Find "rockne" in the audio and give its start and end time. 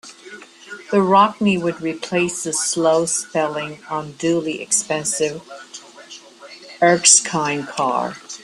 0.97-1.61